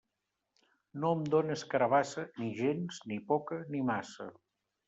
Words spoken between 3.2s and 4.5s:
poca, ni massa.